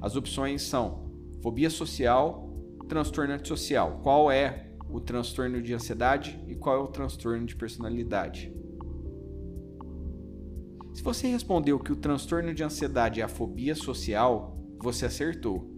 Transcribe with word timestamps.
As 0.00 0.16
opções 0.16 0.62
são 0.62 1.08
fobia 1.42 1.70
social, 1.70 2.48
transtorno 2.88 3.34
antissocial. 3.34 4.00
Qual 4.02 4.32
é 4.32 4.70
o 4.88 4.98
transtorno 4.98 5.60
de 5.60 5.74
ansiedade 5.74 6.42
e 6.48 6.54
qual 6.54 6.76
é 6.76 6.78
o 6.80 6.88
transtorno 6.88 7.46
de 7.46 7.54
personalidade? 7.54 8.52
Se 10.94 11.02
você 11.02 11.28
respondeu 11.28 11.78
que 11.78 11.92
o 11.92 11.96
transtorno 11.96 12.52
de 12.52 12.64
ansiedade 12.64 13.20
é 13.20 13.24
a 13.24 13.28
fobia 13.28 13.74
social, 13.74 14.58
você 14.80 15.06
acertou. 15.06 15.76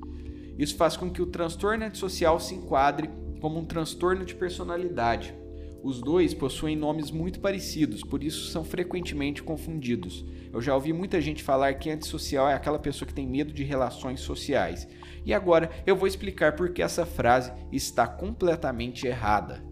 Isso 0.57 0.77
faz 0.77 0.97
com 0.97 1.11
que 1.11 1.21
o 1.21 1.27
transtorno 1.27 1.85
antissocial 1.85 2.39
se 2.39 2.55
enquadre 2.55 3.11
como 3.41 3.59
um 3.59 3.65
transtorno 3.65 4.25
de 4.25 4.35
personalidade. 4.35 5.35
Os 5.83 6.00
dois 6.00 6.34
possuem 6.34 6.77
nomes 6.77 7.11
muito 7.11 7.41
parecidos, 7.41 8.03
por 8.03 8.23
isso 8.23 8.50
são 8.50 8.62
frequentemente 8.62 9.42
confundidos. 9.42 10.25
Eu 10.53 10.61
já 10.61 10.75
ouvi 10.75 10.92
muita 10.92 11.20
gente 11.20 11.42
falar 11.42 11.74
que 11.74 11.91
antissocial 11.91 12.48
é 12.48 12.55
aquela 12.55 12.79
pessoa 12.79 13.08
que 13.08 13.14
tem 13.14 13.27
medo 13.27 13.52
de 13.52 13.64
relações 13.64 14.20
sociais. 14.20 14.86
E 15.24 15.33
agora 15.33 15.70
eu 15.86 15.96
vou 15.96 16.07
explicar 16.07 16.55
por 16.55 16.73
que 16.73 16.83
essa 16.83 17.07
frase 17.07 17.51
está 17.73 18.07
completamente 18.07 19.07
errada. 19.07 19.64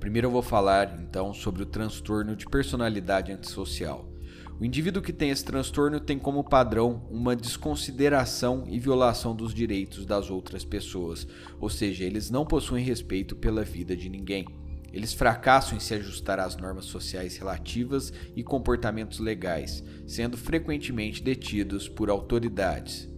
Primeiro 0.00 0.28
eu 0.28 0.32
vou 0.32 0.42
falar 0.42 0.98
então 1.00 1.34
sobre 1.34 1.62
o 1.62 1.66
transtorno 1.66 2.34
de 2.36 2.46
personalidade 2.46 3.32
antissocial. 3.32 4.13
O 4.60 4.64
indivíduo 4.64 5.02
que 5.02 5.12
tem 5.12 5.30
esse 5.30 5.44
transtorno 5.44 5.98
tem 5.98 6.16
como 6.16 6.44
padrão 6.44 7.02
uma 7.10 7.34
desconsideração 7.34 8.64
e 8.68 8.78
violação 8.78 9.34
dos 9.34 9.52
direitos 9.52 10.06
das 10.06 10.30
outras 10.30 10.64
pessoas, 10.64 11.26
ou 11.60 11.68
seja, 11.68 12.04
eles 12.04 12.30
não 12.30 12.46
possuem 12.46 12.84
respeito 12.84 13.34
pela 13.34 13.64
vida 13.64 13.96
de 13.96 14.08
ninguém. 14.08 14.46
Eles 14.92 15.12
fracassam 15.12 15.76
em 15.76 15.80
se 15.80 15.92
ajustar 15.94 16.38
às 16.38 16.56
normas 16.56 16.84
sociais 16.84 17.36
relativas 17.36 18.12
e 18.36 18.44
comportamentos 18.44 19.18
legais, 19.18 19.82
sendo 20.06 20.36
frequentemente 20.36 21.20
detidos 21.20 21.88
por 21.88 22.08
autoridades. 22.08 23.10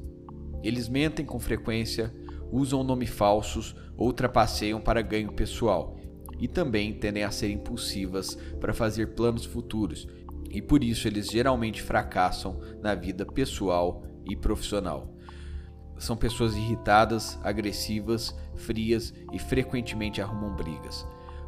Eles 0.62 0.88
mentem 0.88 1.26
com 1.26 1.38
frequência, 1.38 2.14
usam 2.50 2.82
nomes 2.82 3.10
falsos 3.10 3.76
ou 3.94 4.10
trapaceiam 4.10 4.80
para 4.80 5.02
ganho 5.02 5.34
pessoal, 5.34 5.98
e 6.40 6.48
também 6.48 6.94
tendem 6.94 7.24
a 7.24 7.30
ser 7.30 7.50
impulsivas 7.50 8.36
para 8.58 8.72
fazer 8.72 9.14
planos 9.14 9.44
futuros, 9.44 10.08
e 10.50 10.60
por 10.62 10.82
isso 10.82 11.06
eles 11.08 11.28
geralmente 11.28 11.82
fracassam 11.82 12.60
na 12.82 12.94
vida 12.94 13.24
pessoal 13.24 14.04
e 14.24 14.36
profissional. 14.36 15.14
São 15.98 16.16
pessoas 16.16 16.54
irritadas, 16.54 17.38
agressivas, 17.42 18.34
frias 18.54 19.14
e 19.32 19.38
frequentemente 19.38 20.20
arrumam 20.20 20.54
brigas. 20.54 21.06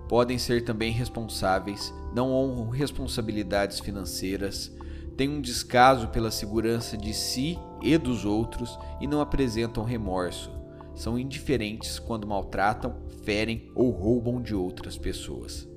Podem 0.08 0.38
ser 0.38 0.64
também 0.64 0.90
responsáveis, 0.90 1.92
não 2.14 2.32
honram 2.32 2.70
responsabilidades 2.70 3.78
financeiras, 3.78 4.74
têm 5.16 5.28
um 5.28 5.40
descaso 5.40 6.08
pela 6.08 6.30
segurança 6.30 6.96
de 6.96 7.12
si 7.12 7.58
e 7.82 7.98
dos 7.98 8.24
outros 8.24 8.78
e 9.00 9.06
não 9.06 9.20
apresentam 9.20 9.84
remorso. 9.84 10.50
São 10.94 11.18
indiferentes 11.18 11.98
quando 11.98 12.26
maltratam, 12.26 12.96
ferem 13.22 13.70
ou 13.74 13.90
roubam 13.90 14.40
de 14.40 14.54
outras 14.54 14.96
pessoas. 14.96 15.68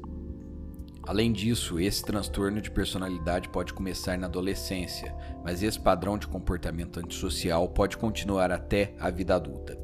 Além 1.07 1.31
disso, 1.31 1.79
esse 1.79 2.03
transtorno 2.03 2.61
de 2.61 2.69
personalidade 2.69 3.49
pode 3.49 3.73
começar 3.73 4.17
na 4.17 4.27
adolescência, 4.27 5.15
mas 5.43 5.63
esse 5.63 5.79
padrão 5.79 6.17
de 6.17 6.27
comportamento 6.27 6.99
antissocial 6.99 7.67
pode 7.69 7.97
continuar 7.97 8.51
até 8.51 8.93
a 8.99 9.09
vida 9.09 9.35
adulta. 9.35 9.77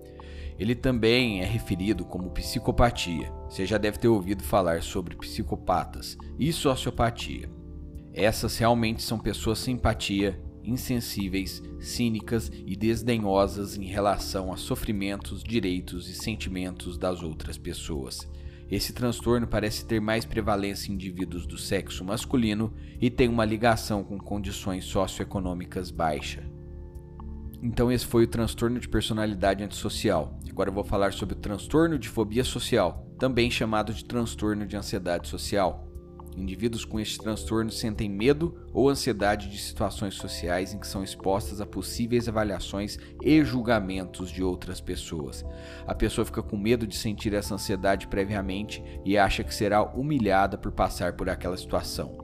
Ele 0.60 0.76
também 0.76 1.42
é 1.42 1.46
referido 1.46 2.04
como 2.04 2.32
psicopatia. 2.32 3.32
Você 3.50 3.66
já 3.66 3.78
deve 3.78 4.00
ter 4.00 4.08
ouvido 4.08 4.44
falar 4.44 4.82
sobre 4.82 5.16
psicopatas 5.16 6.18
e 6.40 6.52
sociopatia. 6.52 7.50
Essas 8.14 8.58
realmente 8.58 9.04
são 9.04 9.20
pessoas 9.20 9.60
sem 9.60 9.76
empatia, 9.76 10.42
insensíveis, 10.64 11.62
cínicas 11.80 12.52
e 12.66 12.76
desdenhosas 12.76 13.78
em 13.78 13.86
relação 13.86 14.52
a 14.52 14.58
sofrimentos, 14.58 15.44
direitos 15.44 16.10
e 16.10 16.16
sentimentos 16.16 16.98
das 16.98 17.22
outras 17.22 17.58
pessoas. 17.58 18.28
Esse 18.70 18.92
transtorno 18.92 19.48
parece 19.48 19.86
ter 19.86 20.02
mais 20.02 20.26
prevalência 20.26 20.92
em 20.92 20.96
indivíduos 20.96 21.46
do 21.46 21.58
sexo 21.58 22.04
masculino 22.04 22.74
e 23.00 23.10
tem 23.10 23.30
uma 23.30 23.46
ligação 23.46 24.04
com 24.04 24.18
condições 24.18 24.84
socioeconômicas 24.86 25.90
baixa. 25.90 26.44
Então 27.64 27.92
esse 27.92 28.06
foi 28.06 28.26
o 28.26 28.28
transtorno 28.28 28.80
de 28.80 28.90
personalidade 28.90 29.64
antissocial. 29.64 30.38
Agora 30.50 30.70
eu 30.70 30.74
vou 30.74 30.84
falar 30.84 31.14
sobre 31.14 31.34
o 31.34 31.40
transtorno 31.40 31.98
de 31.98 32.10
fobia 32.10 32.44
social, 32.44 33.08
também 33.18 33.50
chamado 33.50 33.94
de 33.94 34.04
transtorno 34.04 34.66
de 34.66 34.76
ansiedade 34.76 35.28
social. 35.28 35.87
Indivíduos 36.38 36.86
com 36.86 37.00
este 37.00 37.18
transtorno 37.18 37.72
sentem 37.72 38.08
medo 38.08 38.56
ou 38.72 38.88
ansiedade 38.88 39.50
de 39.50 39.58
situações 39.58 40.14
sociais 40.14 40.72
em 40.72 40.78
que 40.78 40.86
são 40.86 41.04
expostas 41.04 41.60
a 41.60 41.66
possíveis 41.66 42.30
avaliações 42.30 43.00
e 43.24 43.44
julgamentos 43.44 44.30
de 44.30 44.44
outras 44.44 44.80
pessoas. 44.80 45.44
A 45.88 45.96
pessoa 45.96 46.26
fica 46.26 46.44
com 46.44 46.56
medo 46.56 46.86
de 46.86 46.96
sentir 46.96 47.34
essa 47.34 47.56
ansiedade 47.56 48.08
previamente 48.08 48.84
e 49.04 49.18
acha 49.18 49.44
que 49.44 49.54
será 49.54 49.82
humilhada 49.82 50.60
por 50.60 50.72
passar 50.72 51.14
por 51.14 51.28
aquela 51.28 51.58
situação. 51.58 52.16